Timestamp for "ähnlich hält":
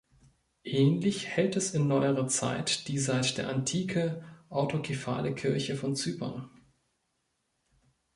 0.63-1.55